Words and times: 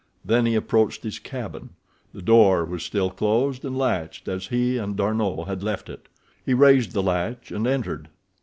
Then 0.25 0.47
he 0.47 0.55
approached 0.55 1.03
his 1.03 1.19
cabin. 1.19 1.75
The 2.11 2.23
door 2.23 2.65
was 2.65 2.81
still 2.81 3.11
closed 3.11 3.63
and 3.63 3.77
latched 3.77 4.27
as 4.27 4.47
he 4.47 4.79
and 4.79 4.97
D'Arnot 4.97 5.47
had 5.47 5.61
left 5.61 5.89
it. 5.89 6.07
He 6.43 6.55
raised 6.55 6.93
the 6.93 7.03
latch 7.03 7.51
and 7.51 7.67
entered. 7.67 8.09